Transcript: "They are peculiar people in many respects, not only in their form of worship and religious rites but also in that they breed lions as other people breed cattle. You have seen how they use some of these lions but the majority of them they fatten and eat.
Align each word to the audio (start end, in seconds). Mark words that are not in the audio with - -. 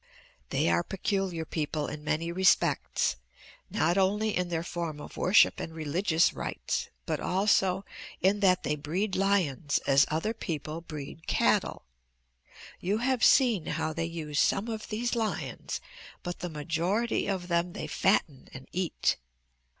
"They 0.49 0.67
are 0.67 0.81
peculiar 0.81 1.45
people 1.45 1.85
in 1.85 2.03
many 2.03 2.31
respects, 2.31 3.17
not 3.69 3.99
only 3.99 4.35
in 4.35 4.49
their 4.49 4.63
form 4.63 4.99
of 4.99 5.15
worship 5.15 5.59
and 5.59 5.75
religious 5.75 6.33
rites 6.33 6.89
but 7.05 7.19
also 7.19 7.85
in 8.19 8.39
that 8.39 8.63
they 8.63 8.75
breed 8.75 9.15
lions 9.15 9.77
as 9.85 10.07
other 10.09 10.33
people 10.33 10.81
breed 10.81 11.27
cattle. 11.27 11.85
You 12.79 12.97
have 12.97 13.23
seen 13.23 13.67
how 13.67 13.93
they 13.93 14.05
use 14.05 14.39
some 14.39 14.67
of 14.69 14.89
these 14.89 15.13
lions 15.13 15.79
but 16.23 16.39
the 16.39 16.49
majority 16.49 17.27
of 17.27 17.47
them 17.47 17.73
they 17.73 17.85
fatten 17.85 18.47
and 18.55 18.67
eat. 18.71 19.17